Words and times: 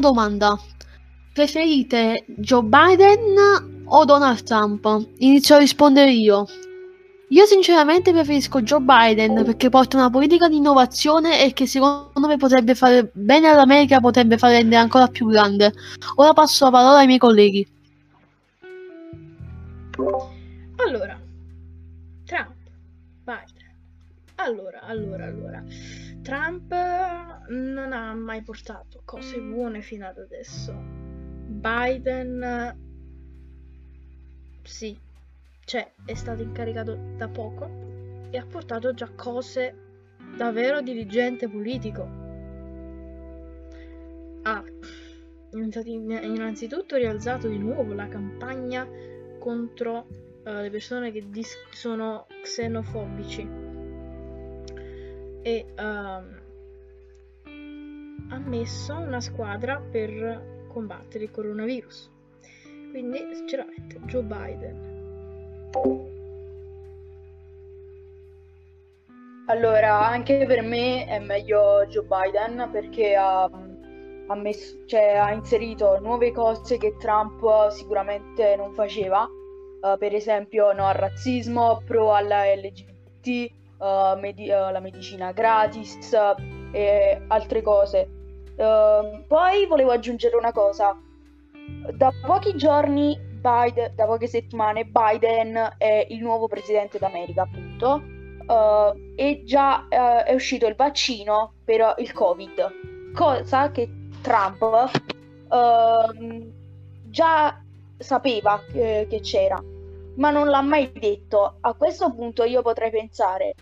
domanda. 0.00 0.58
Preferite 1.32 2.24
Joe 2.26 2.62
Biden 2.62 3.84
o 3.84 4.04
Donald 4.04 4.42
Trump? 4.42 5.06
Inizio 5.18 5.54
a 5.54 5.58
rispondere 5.58 6.10
io. 6.10 6.46
Io 7.28 7.46
sinceramente 7.46 8.10
preferisco 8.10 8.60
Joe 8.62 8.80
Biden 8.80 9.44
perché 9.44 9.68
porta 9.68 9.96
una 9.96 10.10
politica 10.10 10.48
di 10.48 10.56
innovazione 10.56 11.44
e 11.44 11.52
che 11.52 11.66
secondo 11.66 12.26
me 12.26 12.36
potrebbe 12.36 12.74
fare 12.74 13.08
bene 13.12 13.46
all'America, 13.46 14.00
potrebbe 14.00 14.36
far 14.36 14.50
rendere 14.50 14.82
ancora 14.82 15.06
più 15.06 15.28
grande. 15.28 15.72
Ora 16.16 16.32
passo 16.32 16.64
la 16.64 16.70
parola 16.72 16.98
ai 16.98 17.06
miei 17.06 17.18
colleghi. 17.20 17.64
Allora, 20.76 21.20
Trump, 22.24 22.54
Biden. 23.22 23.74
Allora, 24.34 24.80
allora, 24.82 25.24
allora. 25.26 25.62
Trump 26.22 26.72
non 27.48 27.92
ha 27.92 28.14
mai 28.14 28.42
portato 28.42 29.02
cose 29.04 29.40
buone 29.40 29.80
fino 29.80 30.06
ad 30.06 30.18
adesso. 30.18 30.72
Biden 30.72 32.76
sì, 34.62 34.98
cioè 35.64 35.92
è 36.04 36.14
stato 36.14 36.42
incaricato 36.42 36.96
da 37.16 37.28
poco 37.28 38.28
e 38.30 38.38
ha 38.38 38.46
portato 38.46 38.94
già 38.94 39.10
cose 39.14 39.74
davvero 40.36 40.80
dirigente 40.80 41.48
politico. 41.48 42.18
Ha 44.42 44.64
innanzitutto 45.52 46.96
rialzato 46.96 47.48
di 47.48 47.58
nuovo 47.58 47.94
la 47.94 48.08
campagna 48.08 48.88
contro 49.38 50.06
uh, 50.44 50.60
le 50.60 50.70
persone 50.70 51.10
che 51.10 51.28
dis- 51.28 51.56
sono 51.72 52.26
xenofobici 52.42 53.59
e 55.42 55.66
uh, 55.76 56.38
ha 58.28 58.38
messo 58.38 58.94
una 58.94 59.20
squadra 59.20 59.80
per 59.80 60.66
combattere 60.68 61.24
il 61.24 61.30
coronavirus. 61.30 62.10
Quindi, 62.90 63.34
sinceramente, 63.34 63.98
Joe 64.06 64.22
Biden. 64.22 64.88
Allora, 69.46 70.06
anche 70.06 70.44
per 70.46 70.62
me 70.62 71.06
è 71.06 71.18
meglio 71.18 71.84
Joe 71.86 72.04
Biden 72.04 72.68
perché 72.70 73.16
ha, 73.16 73.42
ha, 73.44 74.34
messo, 74.36 74.84
cioè, 74.86 75.16
ha 75.16 75.32
inserito 75.32 75.98
nuove 76.00 76.30
cose 76.32 76.78
che 76.78 76.96
Trump 76.98 77.68
sicuramente 77.70 78.54
non 78.56 78.72
faceva. 78.74 79.28
Uh, 79.80 79.96
per 79.98 80.14
esempio, 80.14 80.72
no 80.72 80.86
al 80.86 80.94
razzismo, 80.94 81.82
pro 81.84 82.14
alla 82.14 82.44
LGBT, 82.54 83.50
uh, 83.80 84.18
medi- 84.18 84.50
uh, 84.50 84.70
la 84.70 84.80
medicina 84.80 85.32
gratis 85.32 85.98
e 86.72 87.22
altre 87.26 87.62
cose. 87.62 88.08
poi 89.26 89.66
volevo 89.66 89.90
aggiungere 89.90 90.36
una 90.36 90.52
cosa 90.52 90.96
da 91.94 92.12
pochi 92.24 92.54
giorni, 92.56 93.18
Biden, 93.40 93.94
da 93.94 94.04
poche 94.04 94.26
settimane, 94.26 94.84
Biden 94.84 95.74
è 95.78 96.06
il 96.10 96.20
nuovo 96.20 96.46
presidente 96.46 96.98
d'America, 96.98 97.42
appunto, 97.42 98.02
e 99.16 99.42
già 99.44 99.86
è 99.88 100.34
uscito 100.34 100.66
il 100.66 100.74
vaccino 100.74 101.54
per 101.64 101.94
il 101.98 102.12
Covid, 102.12 103.12
cosa 103.14 103.70
che 103.70 103.88
Trump 104.20 104.60
uh, 105.50 106.52
già 107.04 107.60
sapeva 107.96 108.62
che, 108.70 109.06
che 109.08 109.20
c'era, 109.20 109.62
ma 110.16 110.30
non 110.30 110.48
l'ha 110.48 110.62
mai 110.62 110.90
detto. 110.92 111.56
A 111.60 111.74
questo 111.74 112.12
punto 112.12 112.44
io 112.44 112.62
potrei 112.62 112.90
pensare, 112.90 113.54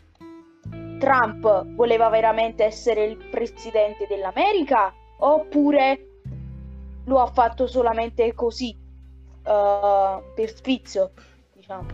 Trump 0.99 1.75
voleva 1.75 2.09
veramente 2.09 2.65
essere 2.65 3.05
il 3.05 3.17
presidente 3.31 4.07
dell'America 4.09 4.93
oppure 5.19 6.09
lo 7.05 7.21
ha 7.21 7.27
fatto 7.27 7.67
solamente 7.67 8.35
così, 8.35 8.77
uh, 8.77 10.23
per 10.35 10.55
sfizio, 10.55 11.13
diciamo. 11.55 11.87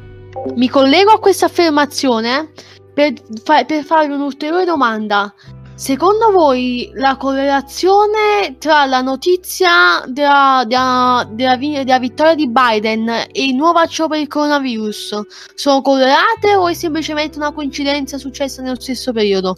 Mi 0.56 0.68
collego 0.68 1.12
a 1.12 1.20
questa 1.20 1.46
affermazione 1.46 2.50
per, 2.92 3.12
fa- 3.42 3.64
per 3.64 3.84
fare 3.84 4.12
un'ulteriore 4.12 4.64
domanda. 4.64 5.32
Secondo 5.76 6.30
voi 6.30 6.92
la 6.94 7.16
correlazione 7.16 8.58
tra 8.58 8.84
la 8.84 9.00
notizia 9.00 10.04
della, 10.06 10.62
della, 10.64 11.28
della, 11.28 11.56
della, 11.56 11.98
vittoria 11.98 12.36
di 12.36 12.48
Biden 12.48 13.08
e 13.08 13.44
il 13.44 13.56
nuovo 13.56 13.72
vaccino 13.72 14.06
per 14.06 14.20
il 14.20 14.28
coronavirus 14.28 15.20
sono 15.54 15.82
correlate 15.82 16.54
o 16.54 16.68
è 16.68 16.74
semplicemente 16.74 17.38
una 17.38 17.52
coincidenza 17.52 18.18
successa 18.18 18.62
nello 18.62 18.80
stesso 18.80 19.12
periodo? 19.12 19.56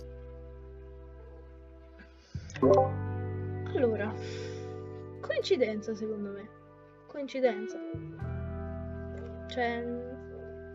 Allora, 3.74 4.10
coincidenza 5.20 5.94
secondo 5.94 6.30
me. 6.30 6.48
Coincidenza. 7.08 7.76
Cioè, 9.50 9.84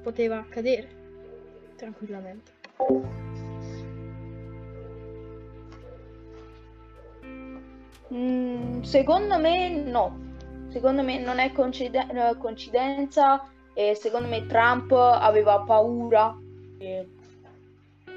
poteva 0.03 0.37
accadere 0.37 0.87
tranquillamente. 1.77 3.30
Mm, 8.13 8.81
secondo 8.81 9.37
me 9.37 9.69
no. 9.69 10.29
Secondo 10.69 11.03
me 11.03 11.19
non 11.19 11.39
è 11.39 11.51
concide- 11.51 12.07
coincidenza 12.37 13.43
e 13.73 13.95
secondo 13.95 14.27
me 14.27 14.45
Trump 14.45 14.91
aveva 14.91 15.59
paura. 15.59 16.35
E... 16.77 17.07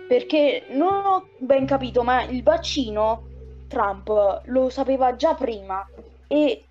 Perché 0.09 0.67
non 0.71 1.05
ho 1.05 1.29
ben 1.39 1.67
capito, 1.67 2.03
ma 2.03 2.23
il 2.25 2.43
vaccino 2.43 3.33
Trump 3.69 4.43
lo 4.45 4.69
sapeva 4.69 5.17
già 5.17 5.35
prima 5.35 5.85
e 6.29 6.67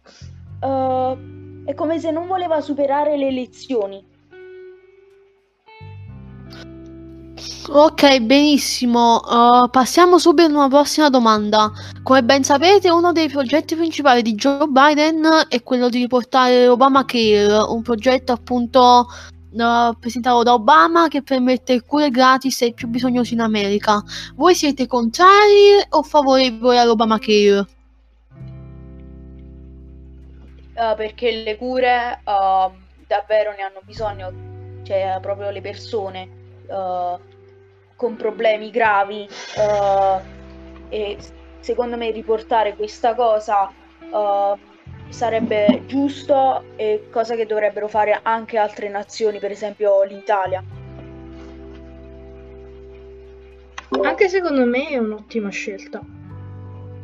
uh, 0.61 1.65
è 1.65 1.73
come 1.73 1.99
se 1.99 2.11
non 2.11 2.27
voleva 2.27 2.61
superare 2.61 3.17
le 3.17 3.27
elezioni. 3.27 4.11
Ok, 7.69 8.19
benissimo. 8.19 9.21
Uh, 9.23 9.69
passiamo 9.69 10.17
subito 10.17 10.47
ad 10.47 10.53
una 10.53 10.67
prossima 10.67 11.09
domanda. 11.09 11.71
Come 12.03 12.23
ben 12.23 12.43
sapete, 12.43 12.89
uno 12.89 13.11
dei 13.11 13.29
progetti 13.29 13.75
principali 13.75 14.21
di 14.21 14.35
Joe 14.35 14.67
Biden 14.67 15.25
è 15.47 15.63
quello 15.63 15.89
di 15.89 15.99
riportare 15.99 16.67
Obamacare, 16.67 17.65
un 17.69 17.81
progetto 17.81 18.31
appunto 18.31 19.07
uh, 19.51 19.97
presentato 19.99 20.43
da 20.43 20.53
Obama 20.53 21.07
che 21.07 21.23
permette 21.23 21.81
cure 21.83 22.09
gratis 22.09 22.61
ai 22.61 22.73
più 22.73 22.87
bisognosi 22.87 23.33
in 23.33 23.41
America. 23.41 24.03
Voi 24.35 24.55
siete 24.55 24.85
contrari 24.85 25.81
o 25.89 26.03
favorevoli 26.03 26.77
all'Obamacare? 26.77 27.65
uh, 30.75 30.95
perché 30.95 31.43
le 31.43 31.57
cure 31.57 32.19
uh, 32.23 32.71
davvero 33.07 33.53
ne 33.55 33.63
hanno 33.63 33.81
bisogno, 33.83 34.31
cioè 34.83 35.17
proprio 35.21 35.49
le 35.49 35.61
persone 35.61 36.29
uh, 36.67 37.19
con 38.03 38.17
problemi 38.17 38.69
gravi 38.69 39.25
e 40.89 41.17
secondo 41.61 41.95
me 41.95 42.11
riportare 42.11 42.75
questa 42.75 43.15
cosa 43.15 43.71
sarebbe 45.07 45.83
giusto 45.85 46.63
e 46.75 47.07
cosa 47.09 47.35
che 47.35 47.45
dovrebbero 47.45 47.87
fare 47.87 48.19
anche 48.21 48.57
altre 48.57 48.89
nazioni, 48.89 49.39
per 49.39 49.51
esempio 49.51 50.03
l'Italia. 50.03 50.61
Anche 54.01 54.27
secondo 54.27 54.65
me 54.65 54.89
è 54.89 54.97
un'ottima 54.97 55.49
scelta 55.49 56.01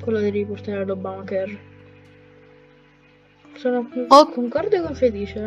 quella 0.04 0.19
di 0.19 0.31
riportare 0.31 0.84
l'Obamacare. 0.84 1.68
Sono 3.54 3.90
oh. 4.07 4.30
concordo 4.31 4.81
con 4.81 4.95
Felice. 4.95 5.40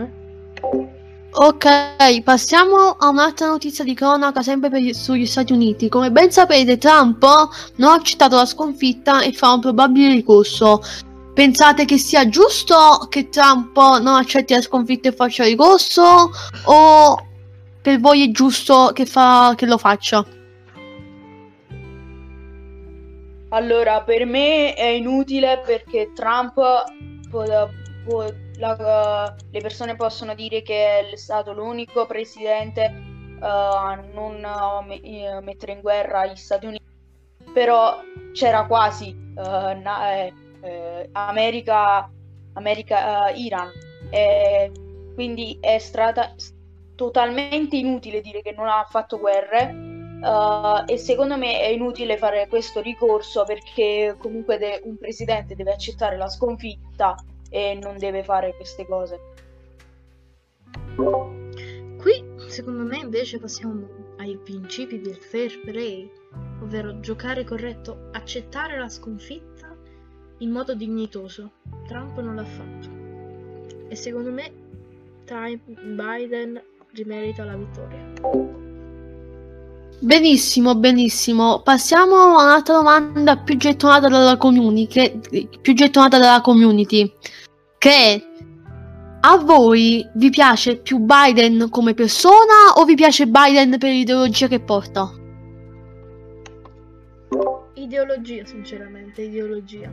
Eh? 0.63 1.01
Ok, 1.35 2.23
passiamo 2.25 2.91
a 2.99 3.09
un'altra 3.09 3.47
notizia 3.47 3.85
di 3.85 3.95
cronaca 3.95 4.43
sempre 4.43 4.69
per, 4.69 4.95
sugli 4.95 5.25
Stati 5.25 5.55
Uniti. 5.55 5.89
Come 5.89 6.11
ben 6.11 6.31
sapete, 6.31 6.77
Trump 6.77 7.23
non 7.77 7.91
ha 7.91 7.95
accettato 7.95 8.37
la 8.37 8.45
sconfitta 8.45 9.23
e 9.23 9.33
fa 9.33 9.55
un 9.55 9.61
probabile 9.61 10.11
ricorso. 10.11 10.83
Pensate 11.33 11.87
che 11.87 11.97
sia 11.97 12.29
giusto 12.29 13.07
che 13.09 13.31
Trump 13.31 13.75
non 13.75 14.09
accetti 14.09 14.53
la 14.53 14.61
sconfitta 14.61 15.09
e 15.09 15.13
faccia 15.13 15.45
ricorso? 15.45 16.31
O 16.65 17.27
per 17.81 17.99
voi 17.99 18.29
è 18.29 18.31
giusto 18.31 18.91
che, 18.93 19.07
fa, 19.07 19.55
che 19.57 19.65
lo 19.65 19.79
faccia? 19.79 20.23
Allora, 23.49 24.03
per 24.03 24.27
me 24.27 24.75
è 24.75 24.85
inutile 24.85 25.63
perché 25.65 26.13
Trump 26.15 26.61
può, 27.31 28.27
la, 28.63 29.35
le 29.51 29.61
persone 29.61 29.97
possono 29.97 30.35
dire 30.35 30.63
che 30.63 31.11
è 31.11 31.17
stato 31.17 31.53
l'unico 31.53 32.07
presidente 32.07 32.95
uh, 33.41 33.45
a 33.45 34.01
non 34.13 34.37
uh, 34.37 34.87
me, 34.87 35.41
mettere 35.43 35.73
in 35.73 35.81
guerra 35.81 36.27
gli 36.27 36.37
Stati 36.37 36.67
Uniti, 36.67 36.85
però 37.53 38.01
c'era 38.33 38.65
quasi 38.67 39.11
uh, 39.11 39.43
na, 39.43 40.13
eh, 40.15 40.33
eh, 40.63 41.09
America, 41.13 42.09
America 42.53 43.31
Iran, 43.31 43.71
e 44.11 44.71
quindi 45.15 45.59
è 45.61 45.79
stata 45.79 46.33
totalmente 46.95 47.77
inutile 47.77 48.21
dire 48.21 48.43
che 48.43 48.53
non 48.53 48.69
ha 48.69 48.87
fatto 48.89 49.19
guerre 49.19 49.91
Uh, 50.23 50.85
e 50.87 50.99
secondo 50.99 51.37
me 51.37 51.59
è 51.59 51.67
inutile 51.67 52.17
fare 52.17 52.47
questo 52.47 52.81
ricorso 52.81 53.43
perché 53.43 54.15
comunque 54.21 54.57
de- 54.57 54.81
un 54.85 54.97
presidente 54.97 55.57
deve 55.57 55.73
accettare 55.73 56.17
la 56.17 56.29
sconfitta 56.29 57.17
e 57.53 57.79
non 57.81 57.99
deve 57.99 58.25
fare 58.25 58.57
queste 58.57 58.87
cose. 58.87 59.21
Qui, 60.97 62.25
secondo 62.49 62.83
me, 62.83 62.97
invece 62.97 63.39
passiamo 63.39 63.87
ai 64.17 64.39
principi 64.39 65.01
del 65.01 65.17
fair 65.17 65.61
play, 65.61 66.11
ovvero 66.63 66.99
giocare 67.01 67.45
corretto, 67.45 68.09
accettare 68.13 68.79
la 68.79 68.89
sconfitta 68.89 69.77
in 70.39 70.51
modo 70.51 70.75
dignitoso. 70.75 71.53
Trump 71.87 72.19
non 72.21 72.37
l'ha 72.37 72.45
fatto. 72.45 72.89
E 73.89 73.95
secondo 73.95 74.33
me 74.33 74.51
Biden 75.25 76.63
rimerita 76.93 77.45
la 77.45 77.57
vittoria. 77.57 78.62
Benissimo, 80.03 80.75
benissimo. 80.75 81.61
Passiamo 81.61 82.17
a 82.17 82.43
un'altra 82.43 82.75
domanda 82.75 83.37
più 83.37 83.57
gettonata 83.57 84.09
dalla 84.09 84.37
community, 84.37 85.21
che, 85.31 85.49
più 85.61 85.75
gettonata 85.75 86.19
dalla 86.19 86.41
community, 86.41 87.09
che 87.79 87.91
è 87.91 88.23
a 89.21 89.37
voi 89.37 90.05
vi 90.15 90.31
piace 90.31 90.79
più 90.79 90.99
Biden 90.99 91.69
come 91.71 91.95
persona 91.95 92.73
o 92.75 92.85
vi 92.85 92.97
piace 92.97 93.29
Biden 93.29 93.79
per 93.79 93.91
l'ideologia 93.91 94.49
che 94.49 94.59
porta? 94.59 95.09
Ideologia, 97.75 98.45
sinceramente, 98.45 99.23
ideologia. 99.23 99.89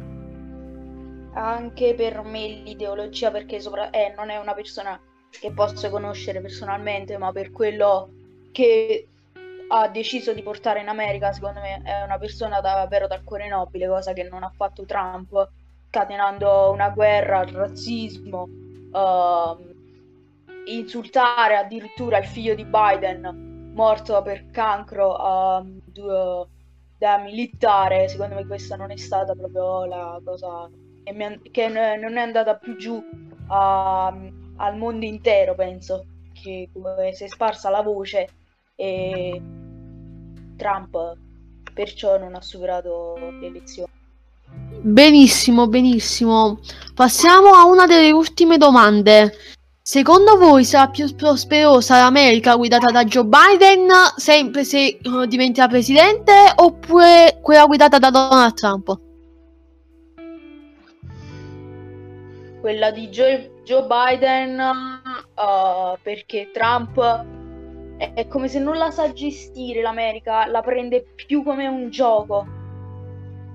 Anche 1.35 1.93
per 1.93 2.23
me 2.23 2.63
l'ideologia 2.63 3.29
perché 3.29 3.59
sopra- 3.59 3.91
eh, 3.91 4.15
non 4.17 4.31
è 4.31 4.37
una 4.37 4.55
persona 4.55 4.99
che 5.29 5.51
posso 5.51 5.87
conoscere 5.91 6.41
personalmente, 6.41 7.15
ma 7.19 7.31
per 7.31 7.51
quello 7.51 8.09
che 8.51 9.07
ha 9.71 9.87
deciso 9.87 10.33
di 10.33 10.41
portare 10.41 10.81
in 10.81 10.87
America, 10.87 11.31
secondo 11.31 11.59
me 11.59 11.81
è 11.83 12.01
una 12.01 12.17
persona 12.17 12.59
davvero 12.59 13.07
dal 13.07 13.23
cuore 13.23 13.47
nobile, 13.47 13.87
cosa 13.87 14.13
che 14.13 14.23
non 14.23 14.43
ha 14.43 14.51
fatto 14.55 14.83
Trump, 14.83 15.49
scatenando 15.89 16.71
una 16.71 16.89
guerra, 16.89 17.43
il 17.43 17.53
razzismo, 17.53 18.47
uh, 18.91 19.75
insultare 20.65 21.57
addirittura 21.57 22.17
il 22.17 22.25
figlio 22.25 22.55
di 22.55 22.65
Biden 22.65 23.71
morto 23.73 24.21
per 24.23 24.49
cancro 24.49 25.11
uh, 25.13 26.47
da 26.97 27.17
militare. 27.19 28.07
Secondo 28.07 28.35
me 28.35 28.47
questa 28.47 28.75
non 28.75 28.89
è 28.89 28.97
stata 28.97 29.33
proprio 29.35 29.85
la 29.85 30.19
cosa 30.23 30.67
che, 31.03 31.39
che 31.51 31.67
non 31.67 32.17
è 32.17 32.21
andata 32.21 32.55
più 32.55 32.75
giù 32.75 32.95
uh, 32.95 33.03
al 33.47 34.77
mondo 34.77 35.05
intero, 35.05 35.53
penso, 35.53 36.05
che 36.33 36.69
si 37.11 37.23
è 37.23 37.27
sparsa 37.27 37.69
la 37.69 37.81
voce 37.81 38.29
e 38.75 39.41
Trump 40.59 41.17
perciò 41.73 42.19
non 42.19 42.35
ha 42.35 42.41
superato 42.41 43.15
le 43.39 43.47
elezioni. 43.47 43.89
Benissimo, 44.81 45.67
benissimo. 45.67 46.59
Passiamo 46.93 47.49
a 47.53 47.65
una 47.65 47.85
delle 47.85 48.11
ultime 48.11 48.57
domande. 48.57 49.33
Secondo 49.81 50.37
voi 50.37 50.65
sarà 50.65 50.89
più 50.89 51.15
prosperosa 51.15 51.97
l'America 51.97 52.55
guidata 52.55 52.91
da 52.91 53.03
Joe 53.05 53.25
Biden 53.25 53.87
sempre 54.17 54.63
se 54.63 54.99
uh, 55.03 55.25
diventerà 55.25 55.67
presidente 55.67 56.33
oppure 56.57 57.39
quella 57.41 57.65
guidata 57.65 57.97
da 57.97 58.11
Donald 58.11 58.53
Trump? 58.53 58.99
Quella 62.61 62.91
di 62.91 63.07
Joe, 63.07 63.61
Joe 63.63 63.87
Biden 63.87 64.59
uh, 64.59 65.97
perché 66.03 66.51
Trump 66.53 67.38
è 68.13 68.27
come 68.27 68.47
se 68.47 68.59
non 68.59 68.77
la 68.77 68.91
sa 68.91 69.11
gestire 69.11 69.81
l'America, 69.81 70.47
la 70.47 70.61
prende 70.61 71.05
più 71.15 71.43
come 71.43 71.67
un 71.67 71.89
gioco. 71.89 72.47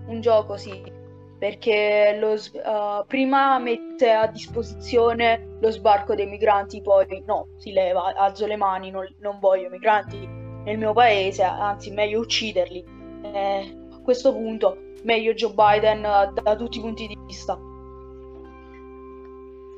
Un 0.07 0.21
gioco, 0.21 0.59
sì. 0.59 0.93
Perché 1.39 2.17
lo, 2.21 2.33
uh, 2.33 3.07
prima 3.07 3.59
mette 3.59 4.11
a 4.13 4.27
disposizione 4.27 5.57
lo 5.61 5.71
sbarco 5.71 6.15
dei 6.15 6.27
migranti, 6.27 6.83
poi 6.83 7.23
no, 7.27 7.49
si 7.57 7.73
leva, 7.73 8.13
alzo 8.15 8.47
le 8.47 8.57
mani, 8.57 8.91
non, 8.91 9.07
non 9.21 9.39
voglio 9.41 9.71
migranti 9.71 10.27
nel 10.65 10.79
mio 10.79 10.93
paese, 10.93 11.43
anzi 11.43 11.91
meglio 11.91 12.21
ucciderli. 12.21 12.85
Eh, 13.23 13.77
a 13.91 14.01
questo 14.01 14.33
punto 14.33 14.77
meglio 15.05 15.33
Joe 15.33 15.53
Biden 15.55 15.99
uh, 16.05 16.33
da 16.33 16.57
tutti 16.57 16.79
i 16.79 16.81
punti 16.81 17.07
di 17.07 17.19
vista. 17.27 17.59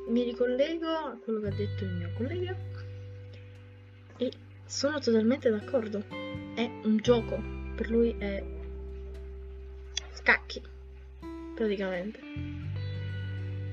Mi 0.09 0.23
ricollego 0.23 0.87
a 0.87 1.17
quello 1.21 1.41
che 1.41 1.47
ha 1.47 1.51
detto 1.51 1.83
il 1.83 1.91
mio 1.91 2.11
collega 2.15 2.55
sono 4.67 4.99
totalmente 4.99 5.49
d'accordo. 5.49 6.03
È 6.53 6.69
un 6.83 6.97
gioco. 6.97 7.41
Per 7.75 7.89
lui 7.89 8.15
è 8.19 8.43
scacchi. 10.13 10.61
Praticamente. 11.55 12.19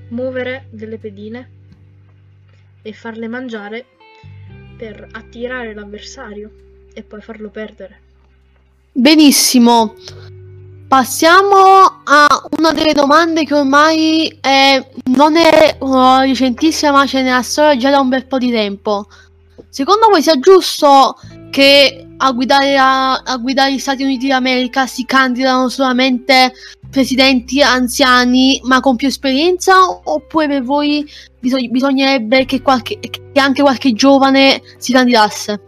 Muovere 0.09 0.67
delle 0.71 0.97
pedine 0.97 1.51
e 2.81 2.93
farle 2.93 3.27
mangiare 3.27 3.85
per 4.77 5.07
attirare 5.11 5.73
l'avversario 5.73 6.51
e 6.93 7.03
poi 7.03 7.21
farlo 7.21 7.49
perdere. 7.49 7.99
Benissimo. 8.91 9.95
Passiamo 10.87 12.03
a 12.03 12.27
una 12.57 12.71
delle 12.71 12.93
domande 12.93 13.43
che 13.43 13.53
ormai 13.55 14.37
è, 14.39 14.87
non 15.05 15.35
è 15.35 15.77
uh, 15.79 16.19
recentissima, 16.19 16.91
ma 16.91 17.05
ce 17.05 17.23
n'è 17.23 17.41
storia 17.41 17.75
già 17.75 17.89
da 17.89 17.99
un 17.99 18.07
bel 18.07 18.27
po' 18.27 18.37
di 18.37 18.51
tempo. 18.51 19.07
Secondo 19.75 20.07
voi 20.07 20.21
sia 20.21 20.39
giusto 20.39 21.17
che 21.51 22.07
a 22.15 22.31
guidare, 22.31 22.77
a, 22.77 23.15
a 23.15 23.35
guidare 23.35 23.73
gli 23.73 23.77
Stati 23.77 24.03
Uniti 24.03 24.29
d'America 24.29 24.87
si 24.87 25.03
candidano 25.03 25.67
solamente 25.67 26.53
presidenti 26.89 27.61
anziani 27.61 28.61
ma 28.63 28.79
con 28.79 28.95
più 28.95 29.09
esperienza 29.09 29.73
oppure 30.01 30.47
per 30.47 30.63
voi 30.63 31.05
bisog- 31.41 31.67
bisognerebbe 31.67 32.45
che, 32.45 32.61
qualche, 32.61 32.99
che 33.01 33.21
anche 33.37 33.63
qualche 33.63 33.91
giovane 33.91 34.61
si 34.77 34.93
candidasse? 34.93 35.61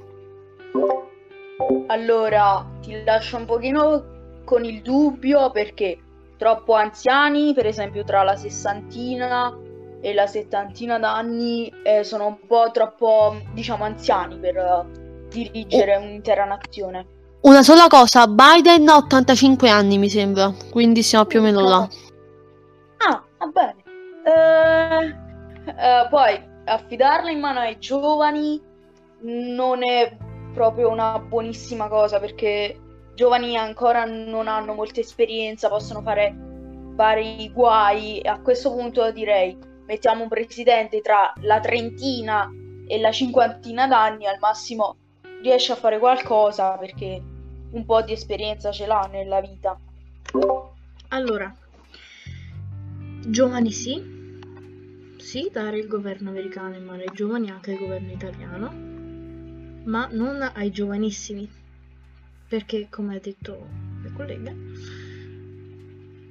Allora, 1.87 2.65
ti 2.79 3.03
lascio 3.03 3.35
un 3.35 3.43
pochino 3.43 4.05
con 4.45 4.63
il 4.63 4.81
dubbio 4.81 5.51
perché 5.51 5.99
troppo 6.37 6.75
anziani, 6.75 7.53
per 7.53 7.65
esempio 7.65 8.05
tra 8.05 8.23
la 8.23 8.37
sessantina 8.37 9.53
e 10.01 10.13
la 10.13 10.27
settantina 10.27 10.99
d'anni 10.99 11.71
eh, 11.83 12.03
sono 12.03 12.27
un 12.27 12.37
po' 12.45 12.69
troppo, 12.71 13.35
diciamo, 13.53 13.83
anziani 13.83 14.37
per 14.37 14.55
uh, 14.55 15.27
dirigere 15.29 15.95
oh. 15.95 16.01
un'intera 16.01 16.45
nazione. 16.45 17.05
Una 17.41 17.63
sola 17.63 17.87
cosa, 17.87 18.27
Biden 18.27 18.87
ha 18.89 18.97
85 18.97 19.69
anni 19.69 19.97
mi 19.97 20.09
sembra, 20.09 20.51
quindi 20.71 21.03
siamo 21.03 21.25
più 21.25 21.39
o 21.39 21.43
meno 21.43 21.61
là. 21.61 21.87
Ah, 22.97 23.23
va 23.37 23.45
bene. 23.47 23.75
Eh, 24.23 25.15
eh, 25.67 26.07
poi 26.09 26.41
affidarla 26.65 27.29
in 27.29 27.39
mano 27.39 27.59
ai 27.59 27.77
giovani 27.79 28.61
non 29.21 29.87
è 29.87 30.17
proprio 30.53 30.89
una 30.89 31.19
buonissima 31.19 31.87
cosa 31.87 32.19
perché 32.19 32.77
giovani 33.15 33.55
ancora 33.57 34.05
non 34.05 34.47
hanno 34.47 34.73
molta 34.73 34.99
esperienza, 34.99 35.69
possono 35.69 36.01
fare 36.01 36.35
vari 36.95 37.49
guai. 37.53 38.19
A 38.23 38.41
questo 38.41 38.73
punto 38.73 39.09
direi 39.11 39.57
mettiamo 39.87 40.23
un 40.23 40.29
presidente 40.29 41.01
tra 41.01 41.33
la 41.41 41.59
trentina 41.59 42.51
e 42.85 42.99
la 42.99 43.11
cinquantina 43.11 43.87
d'anni, 43.87 44.27
al 44.27 44.37
massimo 44.39 44.97
riesce 45.41 45.71
a 45.71 45.75
fare 45.75 45.97
qualcosa 45.97 46.77
perché 46.77 47.21
un 47.71 47.85
po' 47.85 48.01
di 48.01 48.11
esperienza 48.11 48.71
ce 48.71 48.85
l'ha 48.85 49.07
nella 49.11 49.41
vita. 49.41 49.79
Allora, 51.09 51.53
giovani 53.25 53.71
sì, 53.71 54.15
sì, 55.17 55.49
dare 55.51 55.77
il 55.77 55.87
governo 55.87 56.29
americano 56.29 56.75
in 56.75 56.83
mano 56.83 57.01
ai 57.01 57.11
giovani, 57.13 57.49
anche 57.49 57.71
il 57.71 57.79
governo 57.79 58.11
italiano, 58.11 58.71
ma 59.85 60.07
non 60.11 60.51
ai 60.53 60.69
giovanissimi, 60.69 61.49
perché 62.47 62.87
come 62.89 63.15
ha 63.15 63.19
detto 63.19 63.67
il 64.03 64.13
collega, 64.13 64.53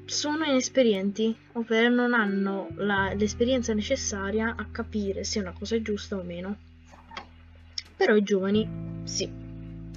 sono 0.07 0.45
inesperienti, 0.45 1.37
ovvero 1.53 1.89
non 1.89 2.15
hanno 2.15 2.69
la, 2.77 3.13
l'esperienza 3.15 3.75
necessaria 3.75 4.55
a 4.57 4.67
capire 4.71 5.25
se 5.25 5.41
una 5.41 5.53
cosa 5.57 5.77
è 5.77 5.83
giusta 5.83 6.17
o 6.17 6.23
meno. 6.23 6.57
Però 7.97 8.15
i 8.15 8.23
giovani 8.23 8.69
sì, 9.05 9.29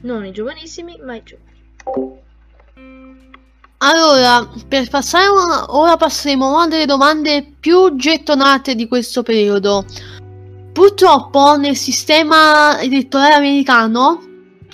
non 0.02 0.26
i 0.26 0.32
giovanissimi, 0.32 1.00
ma 1.04 1.16
i 1.16 1.24
giovani. 1.24 2.28
Allora, 3.82 4.50
per 4.68 4.90
passare 4.90 5.28
una, 5.28 5.74
ora 5.74 5.96
passeremo 5.96 6.46
a 6.46 6.56
una 6.56 6.68
delle 6.68 6.86
domande 6.86 7.54
più 7.60 7.96
gettonate 7.96 8.76
di 8.76 8.88
questo 8.88 9.24
periodo. 9.24 9.86
Purtroppo 10.74 11.56
nel 11.56 11.78
sistema 11.78 12.80
elettorale 12.82 13.36
americano 13.36 14.29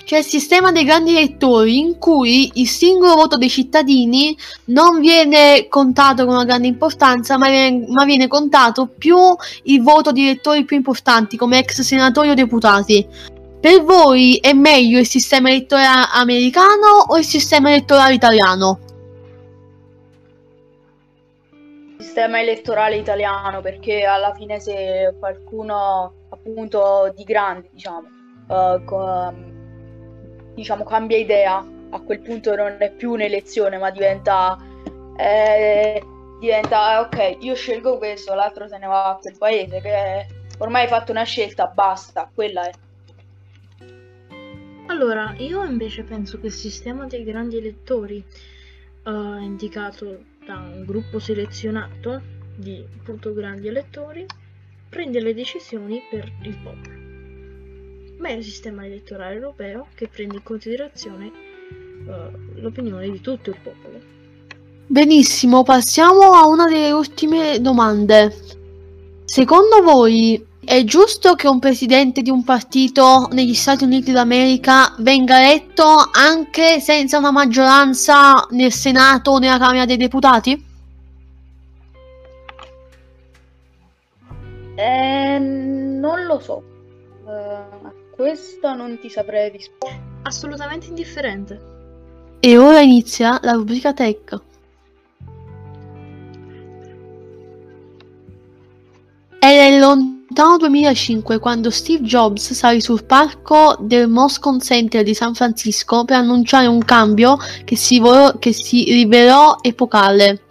c'è 0.06 0.18
il 0.18 0.24
sistema 0.24 0.70
dei 0.70 0.84
grandi 0.84 1.16
elettori 1.16 1.80
in 1.80 1.98
cui 1.98 2.48
il 2.54 2.68
singolo 2.68 3.16
voto 3.16 3.36
dei 3.36 3.48
cittadini 3.48 4.38
non 4.66 5.00
viene 5.00 5.66
contato 5.68 6.24
con 6.24 6.34
una 6.34 6.44
grande 6.44 6.68
importanza, 6.68 7.36
ma 7.36 7.48
viene, 7.48 7.86
ma 7.88 8.04
viene 8.04 8.28
contato 8.28 8.86
più 8.86 9.18
il 9.64 9.82
voto 9.82 10.12
di 10.12 10.22
elettori 10.22 10.64
più 10.64 10.76
importanti 10.76 11.36
come 11.36 11.58
ex 11.58 11.80
senatori 11.80 12.28
o 12.28 12.34
deputati. 12.34 13.04
Per 13.58 13.82
voi 13.82 14.36
è 14.36 14.52
meglio 14.52 15.00
il 15.00 15.08
sistema 15.08 15.48
elettorale 15.48 16.06
americano 16.12 17.04
o 17.08 17.18
il 17.18 17.24
sistema 17.24 17.70
elettorale 17.70 18.14
italiano? 18.14 18.78
sistema 21.98 22.40
elettorale 22.40 22.96
italiano 22.96 23.60
perché 23.60 24.04
alla 24.04 24.32
fine 24.34 24.60
se 24.60 25.16
qualcuno 25.18 26.12
appunto 26.28 27.12
di 27.14 27.24
grandi 27.24 27.68
diciamo, 27.72 28.06
uh, 28.46 28.84
diciamo 30.56 30.82
cambia 30.82 31.18
idea 31.18 31.64
a 31.90 32.00
quel 32.00 32.20
punto 32.20 32.56
non 32.56 32.76
è 32.78 32.90
più 32.90 33.12
un'elezione 33.12 33.78
ma 33.78 33.90
diventa 33.90 34.58
eh, 35.16 36.02
diventa 36.40 37.00
ok 37.00 37.36
io 37.40 37.54
scelgo 37.54 37.98
questo 37.98 38.34
l'altro 38.34 38.66
se 38.66 38.78
ne 38.78 38.86
va 38.86 39.10
a 39.10 39.18
quel 39.20 39.36
paese 39.38 39.80
che 39.80 40.26
ormai 40.58 40.82
hai 40.82 40.88
fatto 40.88 41.12
una 41.12 41.22
scelta 41.22 41.66
basta 41.66 42.28
quella 42.34 42.66
è 42.68 42.72
allora 44.88 45.34
io 45.38 45.62
invece 45.64 46.02
penso 46.02 46.40
che 46.40 46.46
il 46.46 46.52
sistema 46.52 47.06
dei 47.06 47.22
grandi 47.22 47.58
elettori 47.58 48.24
uh, 49.04 49.40
indicato 49.40 50.22
da 50.44 50.54
un 50.54 50.84
gruppo 50.86 51.18
selezionato 51.18 52.22
di 52.56 52.84
appunto 52.98 53.34
grandi 53.34 53.68
elettori 53.68 54.24
prende 54.88 55.20
le 55.20 55.34
decisioni 55.34 56.00
per 56.08 56.32
il 56.42 56.56
popolo. 56.56 56.95
Ma 58.18 58.28
è 58.28 58.32
il 58.32 58.44
sistema 58.44 58.84
elettorale 58.84 59.34
europeo 59.34 59.88
che 59.94 60.08
prende 60.08 60.36
in 60.36 60.42
considerazione 60.42 61.30
uh, 62.06 62.60
l'opinione 62.60 63.10
di 63.10 63.20
tutto 63.20 63.50
il 63.50 63.56
popolo. 63.62 64.00
Benissimo, 64.86 65.62
passiamo 65.62 66.32
a 66.32 66.46
una 66.46 66.66
delle 66.66 66.92
ultime 66.92 67.60
domande. 67.60 68.34
Secondo 69.24 69.82
voi 69.82 70.44
è 70.64 70.82
giusto 70.84 71.34
che 71.34 71.46
un 71.46 71.58
presidente 71.58 72.22
di 72.22 72.30
un 72.30 72.42
partito 72.42 73.28
negli 73.32 73.54
Stati 73.54 73.84
Uniti 73.84 74.12
d'America 74.12 74.94
venga 74.98 75.38
eletto 75.40 75.84
anche 76.12 76.80
senza 76.80 77.18
una 77.18 77.30
maggioranza 77.30 78.46
nel 78.50 78.72
Senato 78.72 79.32
o 79.32 79.38
nella 79.38 79.58
Camera 79.58 79.84
dei 79.84 79.96
Deputati? 79.96 80.64
Eh, 84.76 85.38
non 85.38 86.24
lo 86.26 86.38
so. 86.38 86.62
Uh, 87.24 87.92
a 88.16 88.22
questo 88.22 88.74
non 88.74 88.98
ti 88.98 89.10
saprei 89.10 89.50
rispondere. 89.50 90.02
Assolutamente 90.22 90.86
indifferente. 90.86 91.74
E 92.40 92.56
ora 92.56 92.80
inizia 92.80 93.38
la 93.42 93.52
rubrica 93.52 93.92
tech. 93.92 94.40
Era 99.38 99.66
il 99.66 99.78
lontano 99.78 100.56
2005 100.56 101.38
quando 101.38 101.70
Steve 101.70 102.02
Jobs 102.02 102.52
salì 102.52 102.80
sul 102.80 103.04
palco 103.04 103.76
del 103.80 104.08
Moscone 104.08 104.60
Center 104.60 105.04
di 105.04 105.14
San 105.14 105.34
Francisco 105.34 106.04
per 106.04 106.16
annunciare 106.16 106.66
un 106.66 106.82
cambio 106.84 107.36
che 107.64 107.76
si, 107.76 108.00
vo- 108.00 108.36
che 108.38 108.52
si 108.52 108.84
rivelò 108.84 109.58
epocale. 109.60 110.42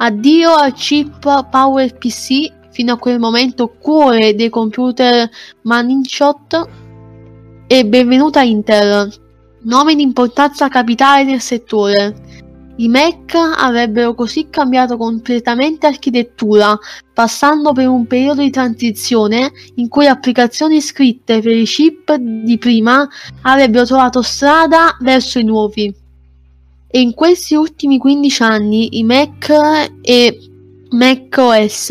Addio 0.00 0.52
al 0.52 0.72
chip 0.72 1.48
PowerPC, 1.48 2.57
fino 2.78 2.92
a 2.92 2.96
quel 2.96 3.18
momento 3.18 3.66
cuore 3.76 4.36
dei 4.36 4.50
computer 4.50 5.28
Shot, 6.04 6.68
e 7.66 7.84
benvenuta 7.84 8.42
Intel, 8.42 9.12
nome 9.62 9.96
di 9.96 10.02
importanza 10.02 10.68
capitale 10.68 11.24
nel 11.24 11.40
settore. 11.40 12.14
I 12.76 12.88
Mac 12.88 13.34
avrebbero 13.34 14.14
così 14.14 14.46
cambiato 14.48 14.96
completamente 14.96 15.88
architettura, 15.88 16.78
passando 17.12 17.72
per 17.72 17.88
un 17.88 18.06
periodo 18.06 18.42
di 18.42 18.50
transizione 18.50 19.50
in 19.74 19.88
cui 19.88 20.06
applicazioni 20.06 20.80
scritte 20.80 21.40
per 21.40 21.56
i 21.56 21.64
chip 21.64 22.14
di 22.14 22.58
prima 22.58 23.08
avrebbero 23.42 23.86
trovato 23.86 24.22
strada 24.22 24.96
verso 25.00 25.40
i 25.40 25.44
nuovi. 25.44 25.92
E 26.86 27.00
in 27.00 27.12
questi 27.12 27.56
ultimi 27.56 27.98
15 27.98 28.42
anni 28.44 28.98
i 28.98 29.02
Mac 29.02 29.50
e 30.00 30.38
macOS 30.90 31.90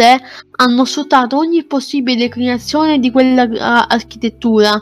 hanno 0.57 0.85
sfruttato 0.85 1.37
ogni 1.37 1.63
possibile 1.65 2.17
declinazione 2.17 2.99
di 2.99 3.11
quella 3.11 3.87
architettura, 3.87 4.81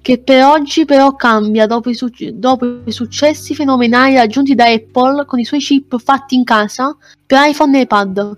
che 0.00 0.22
per 0.22 0.44
oggi 0.44 0.84
però 0.84 1.14
cambia 1.16 1.66
dopo 1.66 1.90
i, 1.90 1.94
su- 1.94 2.10
dopo 2.32 2.82
i, 2.84 2.92
successi 2.92 3.54
fenomenali 3.54 4.14
raggiunti 4.14 4.54
da 4.54 4.66
Apple 4.66 5.24
con 5.24 5.40
i 5.40 5.44
suoi 5.44 5.60
chip 5.60 5.98
fatti 5.98 6.36
in 6.36 6.44
casa 6.44 6.96
per 7.26 7.48
iPhone 7.48 7.78
e 7.78 7.82
iPad. 7.82 8.36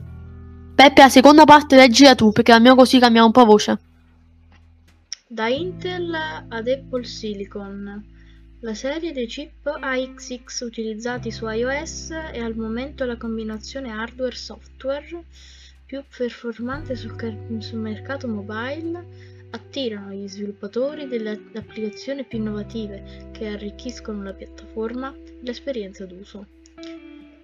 Peppe, 0.74 1.00
la 1.02 1.08
seconda 1.08 1.44
parte 1.44 1.76
leggila 1.76 2.14
tu, 2.14 2.30
perché 2.32 2.52
almeno 2.52 2.74
così 2.74 2.98
cambiamo 2.98 3.26
un 3.26 3.32
po' 3.32 3.44
voce. 3.44 3.78
Da 5.26 5.48
Intel 5.48 6.14
ad 6.48 6.68
Apple 6.68 7.04
Silicon. 7.04 8.16
La 8.62 8.74
serie 8.74 9.12
dei 9.12 9.26
chip 9.26 9.66
AXX 9.66 10.62
utilizzati 10.62 11.30
su 11.30 11.46
iOS 11.46 12.10
è 12.10 12.40
al 12.40 12.56
momento 12.56 13.04
la 13.04 13.16
combinazione 13.16 13.92
hardware-software 13.92 15.24
più 15.86 16.02
performante 16.16 16.96
sul, 16.96 17.14
sul 17.60 17.78
mercato 17.78 18.26
mobile 18.26 19.46
attirano 19.50 20.12
gli 20.12 20.26
sviluppatori 20.26 21.06
delle 21.06 21.40
applicazioni 21.54 22.24
più 22.24 22.38
innovative 22.38 23.30
che 23.30 23.46
arricchiscono 23.46 24.24
la 24.24 24.32
piattaforma 24.32 25.14
e 25.14 25.38
l'esperienza 25.42 26.04
d'uso. 26.04 26.44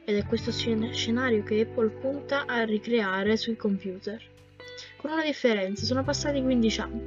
Ed 0.04 0.16
è 0.16 0.26
questo 0.26 0.50
scenario 0.50 1.44
che 1.44 1.60
Apple 1.60 1.90
punta 1.90 2.44
a 2.44 2.64
ricreare 2.64 3.36
sui 3.36 3.54
computer. 3.54 4.20
Con 4.96 5.12
una 5.12 5.22
differenza, 5.22 5.84
sono 5.84 6.02
passati 6.02 6.42
15 6.42 6.80
anni. 6.80 7.04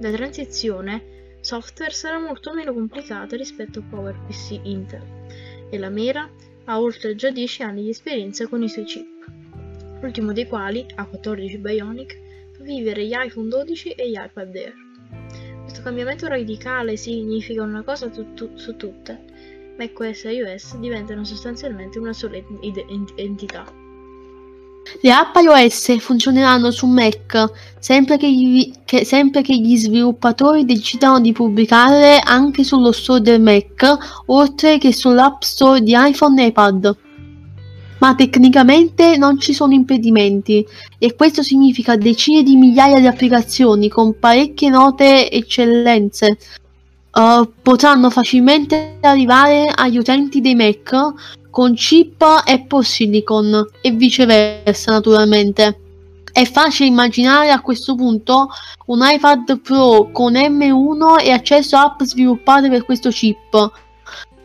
La 0.00 0.10
transizione 0.10 1.16
software 1.48 1.94
sarà 1.94 2.18
molto 2.18 2.52
meno 2.52 2.74
complicata 2.74 3.34
rispetto 3.34 3.78
a 3.78 3.82
PowerPC 3.88 4.60
Intel 4.64 5.02
e 5.70 5.78
la 5.78 5.88
Mera 5.88 6.28
ha 6.66 6.78
oltre 6.78 7.14
già 7.14 7.30
10 7.30 7.62
anni 7.62 7.84
di 7.84 7.88
esperienza 7.88 8.46
con 8.46 8.62
i 8.62 8.68
suoi 8.68 8.84
chip, 8.84 9.06
l'ultimo 10.02 10.34
dei 10.34 10.46
quali, 10.46 10.84
A14 10.94 11.58
Bionic, 11.58 12.18
vivere 12.60 13.06
gli 13.06 13.14
iPhone 13.14 13.48
12 13.48 13.92
e 13.92 14.10
gli 14.10 14.18
iPad 14.22 14.54
Air. 14.54 14.74
Questo 15.62 15.80
cambiamento 15.80 16.28
radicale 16.28 16.98
significa 16.98 17.62
una 17.62 17.82
cosa 17.82 18.10
tu- 18.10 18.54
su 18.54 18.76
tutte. 18.76 19.18
macOS 19.78 20.26
e 20.26 20.32
iOS 20.34 20.76
diventano 20.76 21.24
sostanzialmente 21.24 21.98
una 21.98 22.12
sola 22.12 22.36
ent- 22.36 23.12
entità. 23.16 23.77
Le 25.00 25.12
app 25.12 25.36
iOS 25.36 25.98
funzioneranno 25.98 26.70
su 26.70 26.86
Mac 26.86 27.50
sempre 27.78 28.16
che, 28.16 28.32
gli, 28.32 28.72
che, 28.84 29.04
sempre 29.04 29.42
che 29.42 29.56
gli 29.56 29.76
sviluppatori 29.76 30.64
decidano 30.64 31.20
di 31.20 31.32
pubblicarle 31.32 32.18
anche 32.18 32.64
sullo 32.64 32.92
store 32.92 33.20
del 33.20 33.40
Mac, 33.40 34.22
oltre 34.26 34.78
che 34.78 34.92
sull'App 34.92 35.42
Store 35.42 35.80
di 35.80 35.94
iPhone 35.96 36.42
e 36.42 36.46
iPad. 36.46 36.96
Ma 37.98 38.14
tecnicamente 38.14 39.16
non 39.16 39.40
ci 39.40 39.52
sono 39.52 39.72
impedimenti 39.72 40.64
e 40.98 41.14
questo 41.16 41.42
significa 41.42 41.96
decine 41.96 42.42
di 42.42 42.54
migliaia 42.54 43.00
di 43.00 43.06
applicazioni 43.06 43.88
con 43.88 44.18
parecchie 44.18 44.68
note 44.68 45.28
eccellenze 45.28 46.38
uh, 47.12 47.52
potranno 47.60 48.08
facilmente 48.10 48.98
arrivare 49.00 49.72
agli 49.74 49.98
utenti 49.98 50.40
dei 50.40 50.54
Mac 50.54 50.92
con 51.58 51.74
chip 51.74 52.22
Apple 52.22 52.84
Silicon 52.84 53.68
e 53.80 53.90
viceversa 53.90 54.92
naturalmente. 54.92 55.80
È 56.30 56.44
facile 56.44 56.88
immaginare 56.88 57.50
a 57.50 57.60
questo 57.60 57.96
punto 57.96 58.46
un 58.86 59.00
iPad 59.02 59.58
Pro 59.58 60.08
con 60.12 60.34
M1 60.34 61.20
e 61.20 61.32
accesso 61.32 61.76
a 61.76 61.82
app 61.82 62.02
sviluppate 62.02 62.68
per 62.68 62.84
questo 62.84 63.10
chip, 63.10 63.72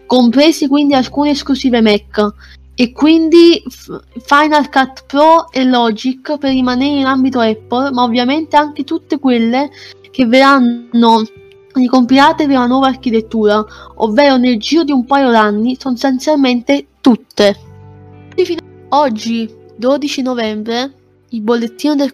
compresi 0.08 0.68
quindi 0.68 0.96
alcune 0.96 1.30
esclusive 1.30 1.82
Mac 1.82 2.34
e 2.74 2.92
quindi 2.94 3.64
Final 4.26 4.72
Cut 4.72 5.04
Pro 5.06 5.52
e 5.52 5.66
Logic 5.66 6.40
per 6.40 6.50
rimanere 6.50 7.00
in 7.00 7.06
ambito 7.06 7.40
Apple, 7.42 7.92
ma 7.92 8.02
ovviamente 8.02 8.56
anche 8.56 8.84
tutte 8.84 9.20
quelle 9.20 9.70
che 10.10 10.26
verranno 10.26 11.22
ricompilate 11.74 12.48
per 12.48 12.56
la 12.56 12.66
nuova 12.66 12.88
architettura, 12.88 13.64
ovvero 13.98 14.38
nel 14.38 14.58
giro 14.58 14.84
di 14.84 14.92
un 14.92 15.06
paio 15.06 15.30
d'anni, 15.30 15.78
sostanzialmente 15.80 16.88
tutte. 17.04 17.60
Oggi, 18.90 19.54
12 19.76 20.22
novembre, 20.22 20.94
il 21.30 21.42
bollettino 21.42 21.96
del 21.96 22.14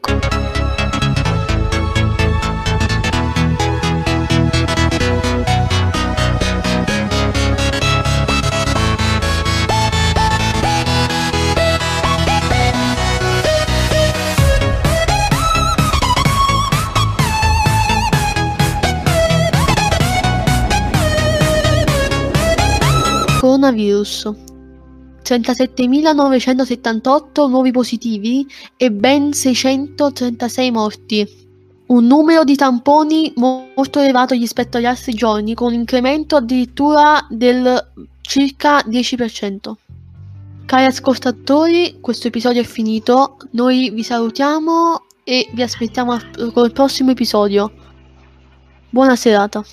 coronavirus. 23.40 24.49
37.978 25.30 27.48
nuovi 27.48 27.72
positivi 27.72 28.48
e 28.76 28.92
ben 28.92 29.32
636 29.34 30.72
morti. 30.72 31.48
un 31.90 32.06
numero 32.06 32.44
di 32.44 32.56
tamponi 32.56 33.34
mo- 33.38 33.70
molto 33.76 34.00
elevato 34.00 34.36
rispetto 34.36 34.78
agli 34.78 34.86
altri 34.86 35.12
giorni, 35.14 35.56
con 35.56 35.70
un 35.70 35.80
incremento 35.80 36.36
addirittura 36.36 37.26
del 37.30 37.92
circa 38.22 38.82
10%. 38.82 39.74
Cari 40.66 40.86
ascoltatori, 40.86 41.98
questo 42.00 42.28
episodio 42.28 42.62
è 42.62 42.66
finito, 42.66 43.38
noi 43.54 43.90
vi 43.90 44.04
salutiamo 44.04 45.06
e 45.24 45.50
vi 45.52 45.64
aspettiamo 45.64 46.16
col 46.54 46.72
prossimo 46.72 47.10
episodio. 47.10 47.72
Buona 48.92 49.16
serata. 49.16 49.64